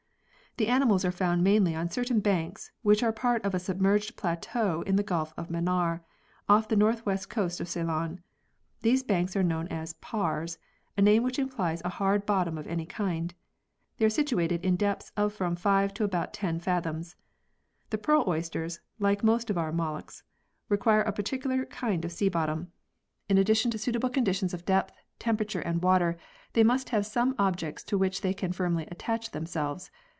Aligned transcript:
The 0.57 0.67
animals 0.67 1.05
are 1.05 1.13
found 1.13 1.45
mainly 1.45 1.73
on 1.75 1.89
certain 1.89 2.19
banks, 2.19 2.73
which 2.81 3.03
are 3.03 3.13
part 3.13 3.41
of 3.45 3.55
a 3.55 3.59
submerged 3.59 4.17
plateau 4.17 4.81
in 4.81 4.97
the 4.97 5.01
Gulf 5.01 5.33
of 5.37 5.47
Manaar, 5.49 6.01
off 6.49 6.67
the 6.67 6.75
north 6.75 7.05
west 7.05 7.29
coast 7.29 7.61
of 7.61 7.69
Ceylon. 7.69 8.19
These 8.81 9.01
banks 9.01 9.33
are 9.37 9.43
known 9.45 9.69
as" 9.69 9.93
paars" 10.11 10.57
a 10.97 11.01
name 11.01 11.23
which 11.23 11.39
implies 11.39 11.81
a 11.85 11.89
hard 12.03 12.25
bottom 12.25 12.57
of 12.57 12.67
any 12.67 12.85
kind. 12.85 13.33
They 13.97 14.03
are 14.05 14.09
situated 14.09 14.65
in 14.65 14.75
depths 14.75 15.13
of 15.15 15.31
from 15.31 15.55
five 15.55 15.93
to 15.93 16.03
about 16.03 16.33
ten 16.33 16.59
fathoms. 16.59 17.15
The 17.89 17.97
pearl 17.97 18.25
oysters, 18.27 18.81
like 18.99 19.23
most 19.23 19.49
of 19.49 19.57
our 19.57 19.71
molluscs, 19.71 20.21
require 20.67 21.03
a 21.03 21.13
particular 21.13 21.63
kind 21.67 22.03
of 22.03 22.11
sea 22.11 22.27
bottom. 22.27 22.73
In 23.29 23.37
addition 23.37 23.69
iv] 23.69 23.75
LIFE 23.75 23.85
HISTORY 23.85 23.91
AND 23.93 23.97
ENVIRONMENT 23.97 24.25
47 24.51 24.51
to 24.51 24.51
suitable 24.51 24.51
conditions 24.51 24.53
of 24.53 24.65
depth, 24.65 24.95
temperature 25.17 25.61
and 25.61 25.81
water, 25.81 26.17
they 26.51 26.63
must 26.65 26.89
have 26.89 27.05
some 27.05 27.35
objects 27.39 27.85
to 27.85 27.97
which 27.97 28.19
they 28.19 28.33
can 28.33 28.51
firmly 28.51 28.85
attach 28.91 29.31
themselves. 29.31 29.89